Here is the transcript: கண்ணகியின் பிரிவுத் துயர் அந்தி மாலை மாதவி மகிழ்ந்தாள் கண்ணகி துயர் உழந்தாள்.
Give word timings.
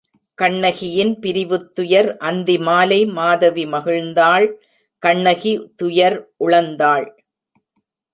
கண்ணகியின் 0.37 1.11
பிரிவுத் 1.19 1.67
துயர் 1.75 2.09
அந்தி 2.19 2.55
மாலை 2.57 2.97
மாதவி 3.09 3.65
மகிழ்ந்தாள் 3.65 4.47
கண்ணகி 5.03 5.53
துயர் 5.75 6.17
உழந்தாள். 6.39 7.07